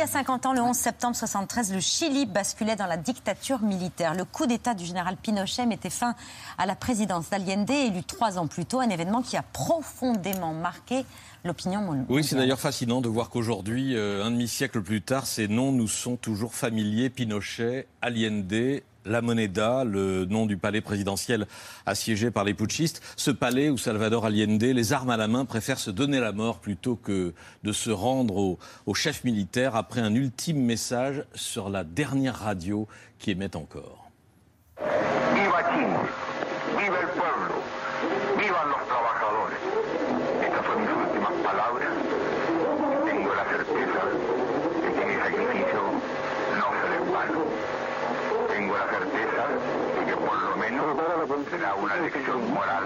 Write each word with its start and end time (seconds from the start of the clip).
Y 0.00 0.02
a 0.02 0.06
50 0.06 0.46
ans, 0.46 0.52
le 0.54 0.62
11 0.62 0.74
septembre 0.74 1.14
73, 1.14 1.74
le 1.74 1.80
Chili 1.80 2.24
basculait 2.24 2.74
dans 2.74 2.86
la 2.86 2.96
dictature 2.96 3.60
militaire. 3.60 4.14
Le 4.14 4.24
coup 4.24 4.46
d'État 4.46 4.72
du 4.72 4.86
général 4.86 5.18
Pinochet 5.18 5.66
mettait 5.66 5.90
fin 5.90 6.14
à 6.56 6.64
la 6.64 6.74
présidence 6.74 7.28
d'Allende, 7.28 7.68
élu 7.68 8.02
trois 8.02 8.38
ans 8.38 8.46
plus 8.46 8.64
tôt, 8.64 8.80
un 8.80 8.88
événement 8.88 9.20
qui 9.20 9.36
a 9.36 9.42
profondément 9.42 10.54
marqué 10.54 11.04
l'opinion 11.44 11.82
mondiale. 11.82 12.06
Oui, 12.08 12.24
c'est 12.24 12.36
d'ailleurs 12.36 12.60
fascinant 12.60 13.02
de 13.02 13.10
voir 13.10 13.28
qu'aujourd'hui, 13.28 13.94
euh, 13.94 14.24
un 14.24 14.30
demi-siècle 14.30 14.80
plus 14.80 15.02
tard, 15.02 15.26
ces 15.26 15.48
noms 15.48 15.70
nous 15.70 15.88
sont 15.88 16.16
toujours 16.16 16.54
familiers. 16.54 17.10
Pinochet, 17.10 17.86
Allende, 18.00 18.80
la 19.04 19.22
Moneda, 19.22 19.84
le 19.84 20.24
nom 20.24 20.46
du 20.46 20.56
palais 20.56 20.80
présidentiel 20.80 21.46
assiégé 21.86 22.30
par 22.30 22.44
les 22.44 22.54
putschistes. 22.54 23.02
Ce 23.16 23.30
palais 23.30 23.70
où 23.70 23.78
Salvador 23.78 24.26
Allende, 24.26 24.62
les 24.62 24.92
armes 24.92 25.10
à 25.10 25.16
la 25.16 25.28
main, 25.28 25.44
préfère 25.44 25.78
se 25.78 25.90
donner 25.90 26.20
la 26.20 26.32
mort 26.32 26.58
plutôt 26.58 26.96
que 26.96 27.32
de 27.62 27.72
se 27.72 27.90
rendre 27.90 28.36
au, 28.36 28.58
au 28.86 28.94
chef 28.94 29.24
militaire 29.24 29.76
après 29.76 30.00
un 30.00 30.14
ultime 30.14 30.62
message 30.62 31.24
sur 31.34 31.70
la 31.70 31.84
dernière 31.84 32.38
radio 32.38 32.86
qui 33.18 33.30
émet 33.30 33.56
encore. 33.56 34.10
Viva 34.78 35.62
viva 36.78 37.00
el 37.00 37.08
pueblo, 37.08 37.56
los 38.38 38.86
trabajadores. 38.86 39.80
Tengo 48.70 48.84
la 48.84 48.92
certeza 48.92 49.48
de 49.98 50.06
que 50.06 50.16
por 50.16 50.42
lo 50.42 50.56
menos 50.56 50.96
será 51.50 51.74
una 51.74 51.96
lección 51.96 52.54
moral 52.54 52.84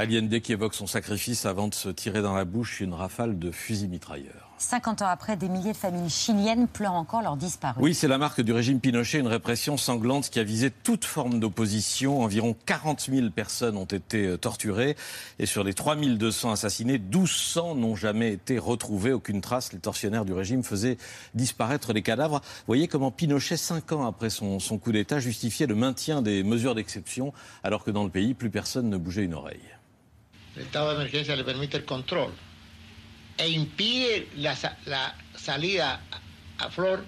Allende 0.00 0.40
qui 0.40 0.52
évoque 0.52 0.74
son 0.74 0.86
sacrifice 0.86 1.44
avant 1.44 1.68
de 1.68 1.74
se 1.74 1.90
tirer 1.90 2.22
dans 2.22 2.34
la 2.34 2.46
bouche 2.46 2.80
une 2.80 2.94
rafale 2.94 3.38
de 3.38 3.50
fusils 3.50 3.88
mitrailleurs. 3.90 4.50
50 4.56 5.02
ans 5.02 5.06
après, 5.06 5.36
des 5.36 5.48
milliers 5.48 5.72
de 5.72 5.76
familles 5.76 6.10
chiliennes 6.10 6.68
pleurent 6.68 6.94
encore 6.94 7.22
leurs 7.22 7.36
disparus. 7.36 7.82
Oui, 7.82 7.94
c'est 7.94 8.08
la 8.08 8.18
marque 8.18 8.42
du 8.42 8.52
régime 8.52 8.78
Pinochet, 8.78 9.18
une 9.18 9.26
répression 9.26 9.76
sanglante 9.76 10.28
qui 10.28 10.38
a 10.38 10.42
visé 10.42 10.70
toute 10.70 11.04
forme 11.04 11.40
d'opposition. 11.40 12.20
Environ 12.22 12.54
40 12.66 13.08
000 13.10 13.30
personnes 13.30 13.76
ont 13.76 13.84
été 13.86 14.26
euh, 14.26 14.36
torturées 14.36 14.96
et 15.38 15.46
sur 15.46 15.64
les 15.64 15.72
3 15.72 15.96
200 15.96 16.52
assassinés, 16.52 16.98
1200 16.98 17.74
n'ont 17.74 17.96
jamais 17.96 18.32
été 18.32 18.58
retrouvés. 18.58 19.12
Aucune 19.12 19.40
trace. 19.40 19.72
Les 19.72 19.78
tortionnaires 19.78 20.24
du 20.24 20.32
régime 20.32 20.62
faisaient 20.62 20.98
disparaître 21.34 21.92
les 21.92 22.02
cadavres. 22.02 22.40
Vous 22.40 22.66
voyez 22.66 22.88
comment 22.88 23.10
Pinochet, 23.10 23.56
cinq 23.56 23.92
ans 23.92 24.06
après 24.06 24.30
son, 24.30 24.60
son 24.60 24.78
coup 24.78 24.92
d'État, 24.92 25.20
justifiait 25.20 25.66
le 25.66 25.74
maintien 25.74 26.20
des 26.22 26.42
mesures 26.42 26.74
d'exception 26.74 27.32
alors 27.62 27.84
que 27.84 27.90
dans 27.90 28.04
le 28.04 28.10
pays, 28.10 28.34
plus 28.34 28.50
personne 28.50 28.90
ne 28.90 28.96
bougeait 28.96 29.24
une 29.24 29.34
oreille. 29.34 29.60
El 30.60 30.66
estado 30.66 30.90
de 30.90 30.96
emergencia 30.96 31.34
le 31.36 31.42
permite 31.42 31.78
el 31.78 31.86
control 31.86 32.32
e 33.38 33.48
impide 33.48 34.28
la, 34.36 34.54
sa- 34.54 34.76
la 34.84 35.14
salida 35.34 36.02
a, 36.58 36.68
flor 36.68 37.02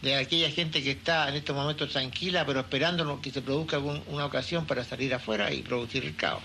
de 0.00 0.14
aquella 0.16 0.50
gente 0.50 0.82
que 0.82 0.92
está 0.92 1.28
en 1.28 1.34
estos 1.34 1.54
momentos 1.54 1.90
tranquila, 1.92 2.46
pero 2.46 2.60
esperando 2.60 3.20
que 3.20 3.30
se 3.30 3.42
produzca 3.42 3.76
algún- 3.76 4.02
una 4.06 4.24
ocasión 4.24 4.64
para 4.66 4.84
salir 4.84 5.12
afuera 5.12 5.52
y 5.52 5.60
producir 5.60 6.02
el 6.06 6.16
caos. 6.16 6.42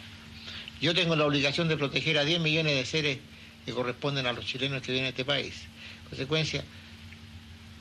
Yo 0.81 0.93
tengo 0.93 1.15
la 1.15 1.25
obligación 1.25 1.69
de 1.69 1.77
proteger 1.77 2.17
a 2.17 2.25
10 2.25 2.41
millones 2.41 2.75
de 2.75 2.85
seres 2.85 3.19
que 3.65 3.71
corresponden 3.71 4.27
a 4.27 4.33
los 4.33 4.45
chilenos 4.45 4.81
que 4.81 4.91
viven 4.91 5.05
a 5.05 5.09
este 5.09 5.23
país. 5.23 5.53
En 6.03 6.09
consecuencia, 6.09 6.61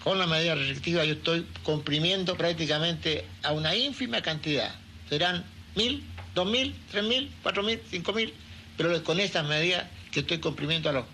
con 0.04 0.20
la 0.20 0.28
medida 0.28 0.54
restrictiva 0.54 1.04
yo 1.04 1.14
estoy 1.14 1.44
comprimiendo 1.64 2.36
prácticamente 2.36 3.24
a 3.42 3.50
una 3.50 3.74
ínfima 3.74 4.22
cantidad. 4.22 4.72
Serán 5.08 5.44
mil, 5.74 6.04
dos 6.36 6.46
mil, 6.46 6.76
tres 6.92 7.02
mil, 7.02 7.32
cuatro 7.42 7.62
mil, 7.64 7.80
cinco 7.90 8.12
mil, 8.12 8.32
pero 8.76 9.02
con 9.02 9.18
estas 9.18 9.48
medidas 9.48 9.86
que 10.12 10.20
estoy 10.20 10.38
comprimiendo 10.38 10.90
a 10.90 10.92
los 10.92 11.04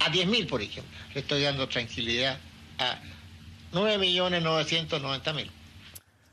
a 0.00 0.10
diez 0.10 0.26
mil, 0.26 0.46
por 0.46 0.60
ejemplo, 0.60 0.90
le 1.14 1.20
estoy 1.20 1.42
dando 1.42 1.68
tranquilidad 1.68 2.38
a 2.78 2.98
nueve 3.72 3.96
millones 3.98 4.42
novecientos 4.42 5.00
mil. 5.34 5.50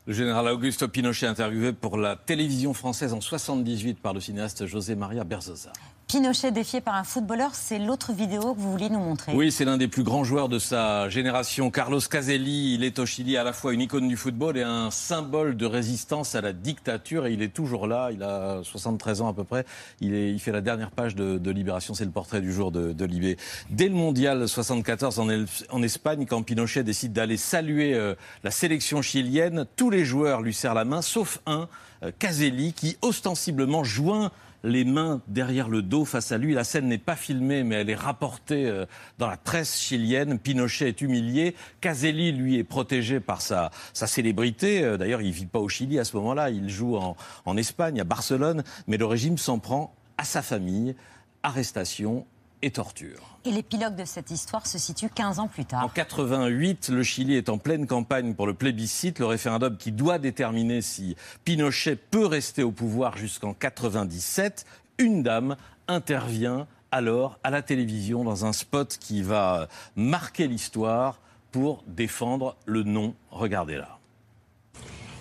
Le 0.07 0.15
général 0.15 0.47
Augusto 0.47 0.89
Pinochet 0.89 1.27
interviewé 1.27 1.71
pour 1.73 1.95
la 1.97 2.15
télévision 2.15 2.73
française 2.73 3.13
en 3.13 3.21
78 3.21 3.99
par 3.99 4.13
le 4.15 4.19
cinéaste 4.19 4.65
José 4.65 4.95
Maria 4.95 5.23
Berzosa. 5.23 5.71
Pinochet 6.09 6.49
défié 6.51 6.81
par 6.81 6.95
un 6.95 7.03
footballeur, 7.03 7.51
c'est 7.53 7.77
l'autre 7.77 8.13
vidéo 8.13 8.55
que 8.55 8.59
vous 8.59 8.71
vouliez 8.71 8.89
nous 8.89 8.97
montrer. 8.97 9.31
Oui, 9.35 9.51
c'est 9.51 9.63
l'un 9.63 9.77
des 9.77 9.87
plus 9.87 10.01
grands 10.01 10.23
joueurs 10.23 10.49
de 10.49 10.57
sa 10.57 11.07
génération. 11.07 11.69
Carlos 11.69 11.99
Caselli, 11.99 12.73
il 12.73 12.83
est 12.83 12.97
au 12.97 13.05
Chili 13.05 13.37
à 13.37 13.43
la 13.43 13.53
fois 13.53 13.75
une 13.75 13.81
icône 13.81 14.07
du 14.07 14.17
football 14.17 14.57
et 14.57 14.63
un 14.63 14.89
symbole 14.89 15.55
de 15.55 15.67
résistance 15.67 16.33
à 16.33 16.41
la 16.41 16.51
dictature. 16.51 17.27
Et 17.27 17.33
il 17.33 17.43
est 17.43 17.53
toujours 17.53 17.85
là, 17.85 18.09
il 18.11 18.23
a 18.23 18.61
73 18.63 19.21
ans 19.21 19.27
à 19.27 19.33
peu 19.35 19.43
près. 19.43 19.65
Il, 20.01 20.15
est, 20.15 20.31
il 20.31 20.39
fait 20.39 20.51
la 20.51 20.61
dernière 20.61 20.89
page 20.89 21.13
de, 21.13 21.51
Libération, 21.51 21.93
c'est 21.93 22.05
le 22.05 22.11
portrait 22.11 22.41
du 22.41 22.51
jour 22.51 22.71
de, 22.71 22.91
de 22.91 23.05
Libé. 23.05 23.37
Dès 23.69 23.87
le 23.87 23.93
mondial 23.93 24.49
74 24.49 25.19
en, 25.19 25.29
El- 25.29 25.45
en 25.69 25.83
Espagne, 25.83 26.25
quand 26.25 26.41
Pinochet 26.41 26.81
décide 26.83 27.13
d'aller 27.13 27.37
saluer 27.37 27.93
euh, 27.93 28.15
la 28.43 28.49
sélection 28.49 29.03
chilienne, 29.03 29.67
tous 29.75 29.91
les 29.91 30.05
joueurs 30.05 30.41
lui 30.41 30.55
serrent 30.55 30.73
la 30.73 30.85
main, 30.85 31.03
sauf 31.03 31.37
un, 31.45 31.67
euh, 32.01 32.11
Caselli, 32.17 32.73
qui 32.73 32.97
ostensiblement 33.03 33.83
joint 33.83 34.31
les 34.63 34.83
mains 34.83 35.21
derrière 35.27 35.69
le 35.69 35.81
dos 35.81 36.05
face 36.05 36.31
à 36.31 36.37
lui. 36.37 36.53
La 36.53 36.63
scène 36.63 36.87
n'est 36.87 36.97
pas 36.97 37.15
filmée, 37.15 37.63
mais 37.63 37.75
elle 37.75 37.89
est 37.89 37.95
rapportée 37.95 38.65
euh, 38.65 38.85
dans 39.17 39.27
la 39.27 39.37
presse 39.37 39.79
chilienne. 39.79 40.39
Pinochet 40.39 40.89
est 40.89 41.01
humilié. 41.01 41.55
Caselli, 41.81 42.31
lui, 42.31 42.57
est 42.57 42.63
protégé 42.63 43.19
par 43.19 43.41
sa, 43.41 43.71
sa 43.93 44.07
célébrité. 44.07 44.83
Euh, 44.83 44.97
D'ailleurs, 44.97 45.21
il 45.21 45.31
vit 45.31 45.45
pas 45.45 45.59
au 45.59 45.69
Chili 45.69 45.99
à 45.99 46.03
ce 46.03 46.15
moment-là. 46.17 46.49
Il 46.49 46.69
joue 46.69 46.97
en, 46.97 47.15
en 47.45 47.57
Espagne, 47.57 47.99
à 48.01 48.03
Barcelone. 48.03 48.63
Mais 48.87 48.97
le 48.97 49.05
régime 49.05 49.37
s'en 49.37 49.59
prend 49.59 49.93
à 50.17 50.23
sa 50.23 50.41
famille. 50.41 50.95
Arrestation 51.43 52.25
et 52.61 52.71
torture. 52.71 53.39
Et 53.45 53.51
l'épilogue 53.51 53.95
de 53.95 54.05
cette 54.05 54.31
histoire 54.31 54.67
se 54.67 54.77
situe 54.77 55.09
15 55.09 55.39
ans 55.39 55.47
plus 55.47 55.63
En 55.63 55.65
tard. 55.65 55.93
88, 55.93 56.89
le 56.89 57.03
Chili 57.03 57.35
est 57.35 57.49
en 57.49 57.57
pleine 57.57 57.87
campagne 57.87 58.33
pour 58.33 58.47
le 58.47 58.53
plébiscite, 58.53 59.19
le 59.19 59.25
référendum 59.25 59.77
qui 59.77 59.91
doit 59.91 60.19
déterminer 60.19 60.81
si 60.81 61.15
Pinochet 61.45 61.95
peut 61.95 62.25
rester 62.25 62.63
au 62.63 62.71
pouvoir 62.71 63.17
jusqu'en 63.17 63.53
97. 63.53 64.65
Une 64.97 65.23
dame 65.23 65.55
intervient 65.87 66.67
alors 66.91 67.39
à 67.43 67.49
la 67.49 67.61
télévision 67.61 68.23
dans 68.23 68.45
un 68.45 68.53
spot 68.53 68.97
qui 68.99 69.21
va 69.21 69.67
marquer 69.95 70.47
l'histoire 70.47 71.19
pour 71.51 71.83
défendre 71.87 72.55
le 72.65 72.83
non. 72.83 73.13
Regardez 73.31 73.77
là. 73.77 73.99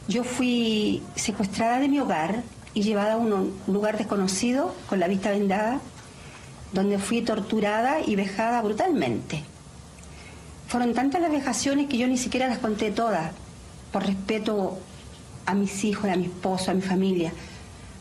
Yo 0.09 0.25
fui 0.25 1.03
secuestrada 1.17 1.81
de 1.81 1.89
mi 1.89 2.01
hogar 2.01 2.43
y 2.73 2.83
llevada 2.83 3.13
a 3.13 3.17
un 3.19 3.51
lugar 3.67 3.99
desconocido 3.99 4.75
con 4.89 4.99
la 4.99 5.07
vista 5.07 5.33
vendada, 5.33 5.81
donde 6.73 6.99
fui 6.99 7.23
torturada 7.23 8.01
y 8.01 8.17
vejada 8.17 8.61
brutalmente. 8.63 9.45
Fueron 10.69 10.95
tantas 10.95 11.23
las 11.23 11.31
vejaciones 11.31 11.89
que 11.89 11.97
yo 11.97 12.07
ni 12.07 12.19
siquiera 12.19 12.47
las 12.47 12.59
conté 12.59 12.91
todas, 12.91 13.33
por 13.93 14.07
respeto 14.07 14.79
a 15.47 15.55
mis 15.55 15.85
hijos, 15.85 16.11
a 16.11 16.17
mi 16.17 16.27
esposo, 16.27 16.71
a 16.71 16.75
mi 16.75 16.83
familia, 16.83 17.33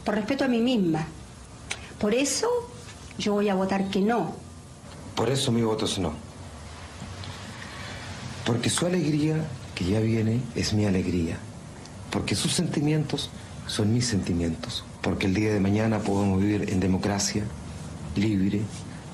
por 0.03 0.15
respeto 0.15 0.43
a 0.43 0.47
mí 0.49 0.59
misma. 0.59 1.07
Por 1.99 2.13
eso 2.13 2.47
yo 3.17 3.33
voy 3.33 3.49
a 3.49 3.55
votar 3.55 3.89
que 3.89 4.01
no, 4.01 4.35
Por 5.15 5.29
eso 5.29 5.51
mi 5.51 5.63
voto 5.63 5.85
es 5.85 5.97
no. 5.97 6.13
Porque 8.45 8.69
su 8.69 8.85
alegría, 8.85 9.45
que 9.73 9.85
ya 9.85 9.99
viene, 9.99 10.41
es 10.55 10.73
mi 10.73 10.85
alegría. 10.85 11.37
Porque 12.11 12.35
sus 12.35 12.53
sentimientos 12.53 13.29
son 13.65 13.93
mis 13.93 14.05
sentimientos. 14.05 14.85
Porque 15.01 15.25
el 15.25 15.33
día 15.33 15.51
de 15.51 15.59
mañana 15.59 15.99
podemos 15.99 16.39
vivir 16.39 16.69
en 16.69 16.79
democracia, 16.79 17.43
libre, 18.17 18.59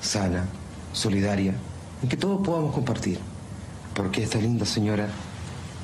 sana, 0.00 0.46
solidaria, 0.92 1.54
en 2.02 2.08
que 2.08 2.16
todos 2.16 2.44
podamos 2.44 2.72
compartir. 2.74 3.18
Porque 3.94 4.22
esta 4.22 4.38
linda 4.38 4.64
señora 4.66 5.08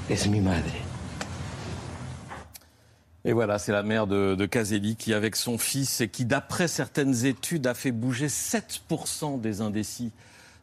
es 0.09 0.27
mi 0.27 0.41
madre. 0.41 0.91
Et 3.25 3.33
voilà, 3.33 3.59
c'est 3.59 3.73
la 3.73 3.83
mère 3.83 4.07
de, 4.07 4.47
Caselli 4.47 4.97
qui, 4.97 5.13
avec 5.13 5.37
son 5.37 5.59
fils, 5.59 6.01
et 6.01 6.09
qui, 6.09 6.25
d'après 6.25 6.69
certaines 6.69 7.27
études, 7.27 7.67
a 7.67 7.75
fait 7.75 7.93
bouger 7.93 8.29
7% 8.29 9.41
des 9.41 9.61
indécis 9.61 10.11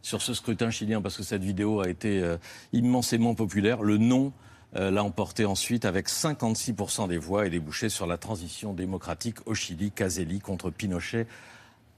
sur 0.02 0.22
ce 0.22 0.34
scrutin 0.34 0.72
chilien, 0.72 1.02
parce 1.02 1.18
que 1.18 1.24
cette 1.24 1.44
vidéo 1.44 1.82
a 1.82 1.90
été 1.90 2.22
euh, 2.22 2.38
immensément 2.74 3.36
populaire. 3.36 3.84
Le 3.84 3.98
non 3.98 4.34
euh, 4.76 4.90
l'a 4.90 5.04
emporté 5.04 5.46
ensuite 5.46 5.86
avec 5.86 6.10
56% 6.10 7.08
des 7.08 7.18
voix 7.18 7.46
et 7.46 7.50
débouché 7.50 7.90
sur 7.90 8.08
la 8.08 8.18
transition 8.18 8.74
démocratique 8.74 9.38
au 9.46 9.54
Chili. 9.54 9.92
Caselli 9.92 10.40
contre 10.40 10.72
Pinochet 10.72 11.28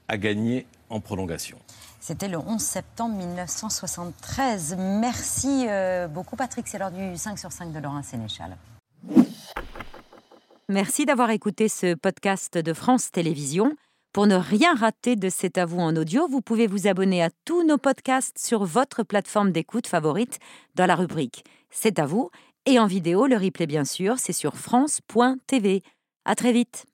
a 0.10 0.18
gagné 0.18 0.66
en 0.90 1.00
prolongation. 1.00 1.58
C'était 2.02 2.28
le 2.28 2.38
11 2.38 2.60
septembre 2.60 3.16
1973. 3.16 4.76
Merci 4.78 5.68
euh, 5.70 6.08
beaucoup 6.08 6.36
Patrick, 6.36 6.68
c'est 6.68 6.80
l'heure 6.80 6.92
du 6.92 7.16
5 7.16 7.38
sur 7.38 7.52
5 7.52 7.72
de 7.72 7.80
Laurent 7.80 8.02
Sénéchal. 8.04 8.58
Merci 10.68 11.06
d'avoir 11.06 11.30
écouté 11.30 11.70
ce 11.70 11.94
podcast 11.94 12.58
de 12.58 12.74
France 12.74 13.12
Télévisions. 13.12 13.74
Pour 14.12 14.26
ne 14.26 14.36
rien 14.36 14.74
rater 14.74 15.16
de 15.16 15.30
C'est 15.30 15.60
à 15.60 15.66
vous 15.66 15.80
en 15.80 15.96
audio, 15.96 16.28
vous 16.28 16.42
pouvez 16.42 16.66
vous 16.66 16.88
abonner 16.88 17.24
à 17.24 17.30
tous 17.46 17.64
nos 17.64 17.78
podcasts 17.78 18.40
sur 18.40 18.66
votre 18.66 19.04
plateforme 19.04 19.52
d'écoute 19.52 19.86
favorite 19.86 20.40
dans 20.76 20.88
la 20.88 20.96
rubrique 20.96 21.44
C'est 21.70 22.00
à 22.00 22.08
vous 22.08 22.32
et 22.66 22.80
en 22.80 22.88
vidéo, 22.88 23.28
le 23.28 23.38
replay 23.38 23.68
bien 23.68 23.86
sûr, 23.86 24.18
c'est 24.18 24.34
sur 24.34 24.58
France.tv. 24.58 25.84
À 26.26 26.36
très 26.36 26.52
vite. 26.52 26.86